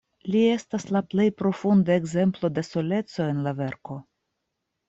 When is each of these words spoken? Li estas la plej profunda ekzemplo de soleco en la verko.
Li 0.35 0.39
estas 0.53 0.85
la 0.95 1.01
plej 1.11 1.27
profunda 1.41 1.95
ekzemplo 1.99 2.51
de 2.57 2.65
soleco 2.71 3.29
en 3.35 3.47
la 3.49 3.55
verko. 3.63 4.03